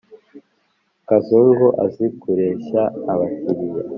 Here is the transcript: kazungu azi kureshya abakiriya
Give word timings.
kazungu 1.07 1.67
azi 1.83 2.05
kureshya 2.19 2.81
abakiriya 3.11 3.81